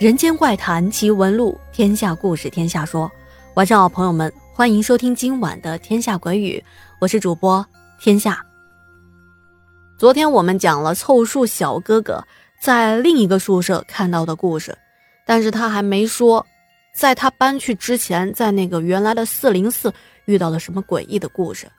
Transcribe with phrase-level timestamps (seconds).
[0.00, 3.12] 人间怪谈奇闻录，天下故事天下说。
[3.52, 6.58] 晚上好，朋友们，欢迎收听今晚的《天下鬼语》，
[6.98, 7.62] 我是主播
[8.00, 8.42] 天下。
[9.98, 12.26] 昨天我们讲了凑数小哥哥
[12.62, 14.74] 在另一个宿舍看到的故事，
[15.26, 16.46] 但是他还没说，
[16.96, 19.92] 在他搬去之前，在那个原来的四零四
[20.24, 21.70] 遇到了什么诡异的故事。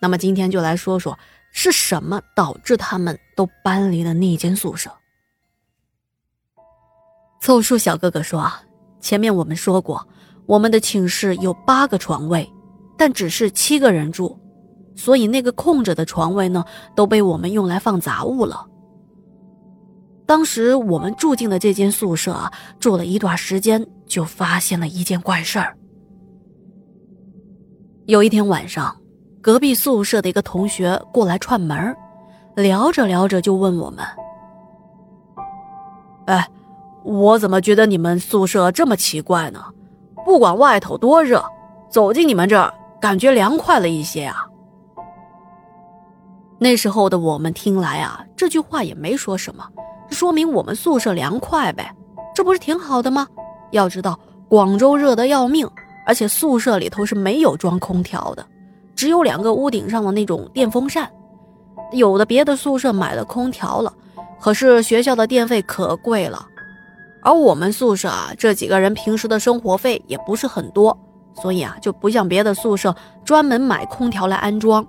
[0.00, 1.18] 那么今天就来说说，
[1.52, 4.90] 是什么导致他们都搬离了那间宿舍。
[7.46, 8.52] 凑数小哥哥说
[8.98, 10.04] ：“前面我们说过，
[10.46, 12.52] 我们的寝室有八个床位，
[12.98, 14.36] 但只是七个人住，
[14.96, 16.64] 所以那个空着的床位呢，
[16.96, 18.66] 都被我们用来放杂物了。
[20.26, 25.78] 当时我们住进的这间宿舍啊，住了一段时间，就发现了一件怪事儿。
[28.06, 28.92] 有一天晚上，
[29.40, 31.96] 隔壁宿舍的一个同学过来串门，
[32.56, 34.04] 聊着聊着就问我们
[36.26, 36.44] ：‘哎。’”
[37.06, 39.64] 我怎么觉得你们宿舍这么奇怪呢？
[40.24, 41.44] 不管外头多热，
[41.88, 44.44] 走进你们这儿感觉凉快了一些啊。
[46.58, 49.64] 那时候的我们听来啊，这句话也没说什么，
[50.10, 51.94] 说明我们宿舍凉快呗，
[52.34, 53.28] 这不是挺好的吗？
[53.70, 54.18] 要知道
[54.48, 55.64] 广州热得要命，
[56.04, 58.44] 而且宿舍里头是没有装空调的，
[58.96, 61.08] 只有两个屋顶上的那种电风扇。
[61.92, 63.94] 有的别的宿舍买了空调了，
[64.40, 66.44] 可是学校的电费可贵了。
[67.26, 70.96] 而我们宿舍啊，这几个人平时的生活费也不是很多，
[71.42, 74.86] 所以啊，就不像别的宿舍专门买空调来安装。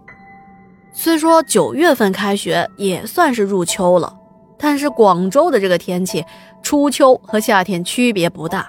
[0.93, 4.15] 虽说九月份开学也算是入秋了，
[4.55, 6.23] 但是广州的这个天气，
[6.61, 8.67] 初秋和夏天区别不大。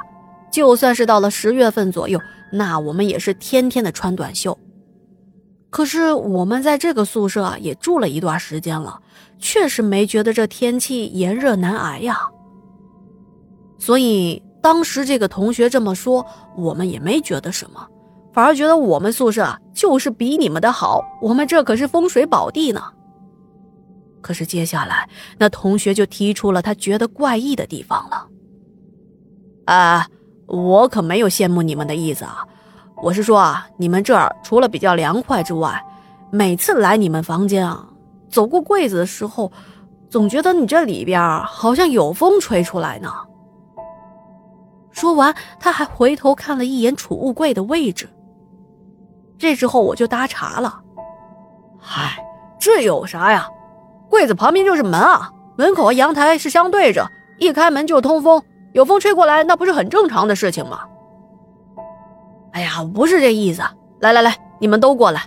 [0.50, 2.18] 就算是到了十月份左右，
[2.50, 4.56] 那我们也是天天的穿短袖。
[5.68, 8.98] 可是我们在这个宿舍也住了一段时间了，
[9.38, 12.18] 确实没觉得这天气炎热难挨呀。
[13.78, 17.86] 所以当时这个同学这么说，我们也没觉得什么，
[18.32, 22.82] 反而觉得我们宿舍就是比你们的好，我们这可是风水宝地呢。
[24.20, 25.08] 可是接下来，
[25.38, 28.26] 那同学就提出了他觉得怪异的地方了。
[29.66, 30.08] 啊，
[30.46, 32.44] 我可没有羡慕你们的意思啊，
[33.00, 35.80] 我是说啊，你们这儿除了比较凉快之外，
[36.32, 37.88] 每次来你们房间啊，
[38.28, 39.52] 走过柜子的时候，
[40.10, 43.12] 总觉得你这里边好像有风吹出来呢。
[44.98, 48.08] 说完，他还回头看了一眼储物柜的位置。
[49.38, 50.82] 这时候我就搭茬了
[51.78, 52.20] ：“嗨，
[52.58, 53.48] 这有啥呀？
[54.10, 57.06] 柜子旁边就是门啊，门口和阳台是相对着，
[57.38, 58.42] 一开门就通风，
[58.72, 60.80] 有风吹过来，那不是很正常的事情吗？”
[62.50, 63.62] 哎呀，不是这意思。
[64.00, 65.22] 来来来，你们都过来，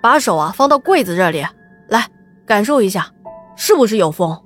[0.00, 1.44] 把手啊放到柜子这里，
[1.88, 2.06] 来
[2.46, 3.08] 感受一下，
[3.56, 4.40] 是不是有风？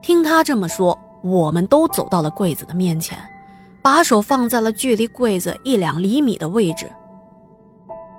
[0.00, 0.96] 听他这么说。
[1.22, 3.18] 我们都走到了柜子的面前，
[3.82, 6.90] 把手放在了距离柜子一两厘米的位置。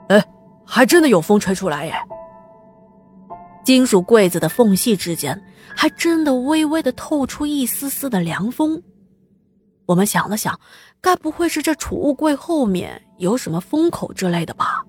[0.07, 0.23] 哎，
[0.65, 1.93] 还真的有风吹出来耶！
[3.63, 5.41] 金属柜子的缝隙之间，
[5.75, 8.81] 还真的微微的透出一丝丝的凉风。
[9.85, 10.59] 我们想了想，
[11.01, 14.83] 该不会是这储物柜后面有什么风口之类的吧？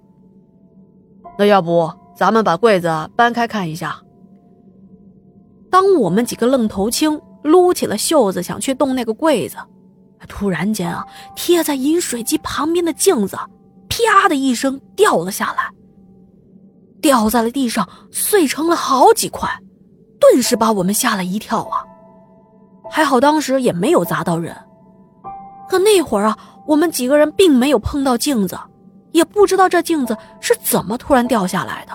[1.38, 4.00] 那要不咱们把柜子搬开看一下？
[5.70, 7.18] 当我们几个愣头青。
[7.42, 9.56] 撸起了袖子，想去动那个柜子，
[10.28, 11.04] 突然间啊，
[11.34, 13.36] 贴在饮水机旁边的镜子，
[13.88, 15.70] 啪的一声掉了下来，
[17.00, 19.48] 掉在了地上，碎成了好几块，
[20.20, 21.82] 顿时把我们吓了一跳啊！
[22.90, 24.56] 还好当时也没有砸到人，
[25.68, 28.58] 可那会儿啊，我们几个人并没有碰到镜子，
[29.10, 31.92] 也不知道这镜子是怎么突然掉下来的。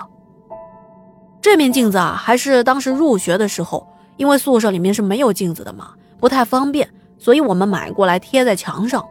[1.40, 3.86] 这面镜子啊，还是当时入学的时候。
[4.18, 6.86] 因为宿舍里面是没有镜子的嘛，不太方便，
[7.18, 9.02] 所以我们买过来贴在墙上。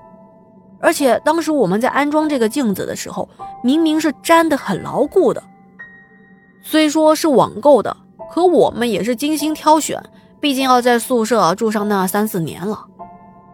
[0.79, 3.27] 而且当时我们在安装这个镜子的时候，
[3.63, 5.41] 明明是粘的很牢固的。
[6.61, 7.97] 虽说是网购的，
[8.29, 9.99] 可我们也是精心挑选，
[10.39, 12.85] 毕竟要在宿舍住上那三四年了。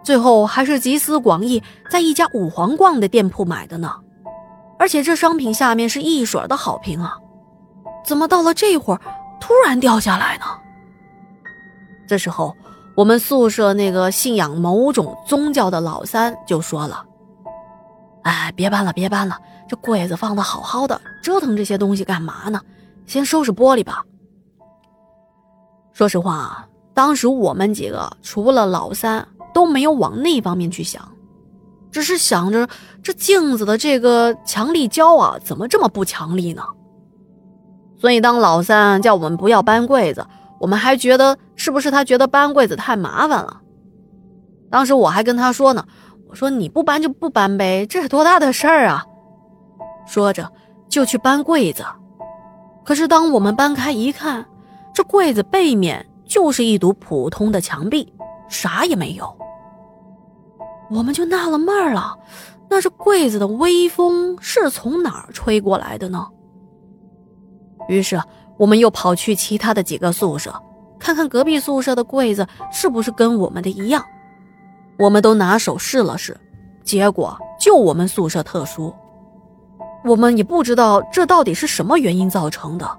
[0.04, 3.94] 最后还是集思广益，在一家五皇逛的店铺买的呢。
[4.78, 7.16] 而且这商品下面是一水的好评啊，
[8.04, 9.00] 怎么到了这会儿
[9.40, 10.46] 突然掉下来呢？
[12.08, 12.56] 这时候，
[12.96, 17.06] 我们宿舍那个信仰某种宗教的老三就说了
[18.24, 22.62] ：“哎，别搬了，别搬了，这柜子放的好好的，折腾这些东西干嘛呢？
[23.06, 24.04] 先收拾玻璃吧。”
[25.94, 31.08] 说实话，当时我们几个除了老三都没有往那方面去想，
[31.92, 32.68] 只是想着
[33.02, 36.64] 这镜子的这个强力胶啊，怎么这么不强力呢？
[37.98, 40.26] 所以当老三叫我们不要搬柜子。
[40.64, 43.60] 我们还觉得是不是他觉得搬柜子太麻烦了？
[44.72, 45.86] 当时我还跟他说呢，
[46.30, 49.04] 我说你不搬就不搬呗，这是多大的事儿啊！
[50.08, 50.50] 说着
[50.88, 51.84] 就去搬柜子。
[52.86, 54.46] 可是当我们搬开一看，
[54.94, 58.14] 这柜子背面就是一堵普通的墙壁，
[58.48, 59.38] 啥也没有。
[60.90, 62.18] 我们就纳了闷了，
[62.70, 66.26] 那这柜子的微风是从哪儿吹过来的呢？
[67.88, 68.22] 于是
[68.58, 70.54] 我们又跑去其他的几个宿舍，
[71.00, 74.04] 看看隔壁宿舍的柜子是不是跟我们的一样。
[75.00, 76.40] 我们都拿手试了试，
[76.84, 78.94] 结果就我们宿舍特殊。
[80.06, 82.98] 我们也不知道这到底是什么原因造成的，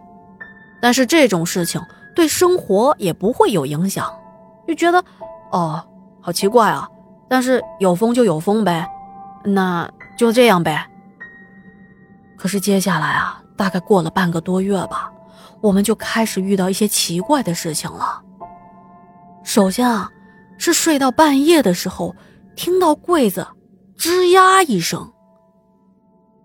[0.80, 1.80] 但是这种事情
[2.16, 4.10] 对生活也不会有影响，
[4.66, 5.04] 就觉得，
[5.50, 5.84] 哦，
[6.20, 6.88] 好奇怪啊。
[7.28, 8.88] 但是有风就有风呗，
[9.44, 10.88] 那就这样呗。
[12.36, 15.12] 可是接下来啊，大概过了半个多月吧，
[15.60, 18.22] 我们就开始遇到一些奇怪的事情了。
[19.42, 20.10] 首先啊，
[20.58, 22.14] 是睡到半夜的时候，
[22.56, 23.46] 听到柜子
[23.96, 25.12] 吱呀一声。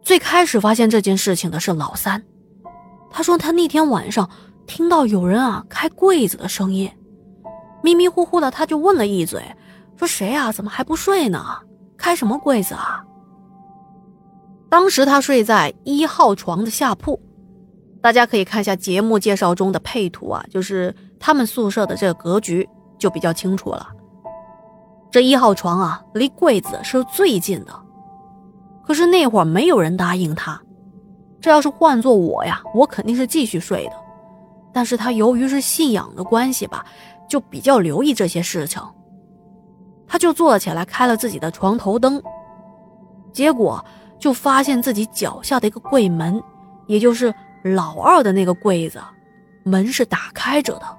[0.02, 2.24] 最开始发现这件事情的是老三，
[3.10, 4.30] 他说他那天晚上
[4.66, 6.92] 听到有人啊开柜子的声音，
[7.84, 9.44] 迷迷糊糊的他就问了一嘴，
[9.96, 10.52] 说谁啊？
[10.52, 11.44] 怎么还不睡呢？
[11.98, 13.04] 开什么柜子啊？
[14.69, 17.19] 当时他睡在一号床的下铺，
[18.01, 22.68] 大家可以看一下节目介绍中的配图啊，就是他们宿舍的这个格局
[22.98, 23.88] 就比较清楚了。
[25.12, 27.74] 这一号床啊，离柜子是最近的。
[28.86, 30.62] 可是那会儿没有人答应他，
[31.42, 33.94] 这要是换做我呀，我肯定是继续睡的。
[34.72, 36.86] 但是他由于是信仰的关系吧，
[37.27, 38.80] 就比较留意这些事情。
[40.07, 42.22] 他就坐起来开了自己的床头灯，
[43.31, 43.83] 结果
[44.19, 46.42] 就发现自己脚下的一个柜门，
[46.88, 47.33] 也就是
[47.63, 49.01] 老二的那个柜子，
[49.63, 50.99] 门是打开着的。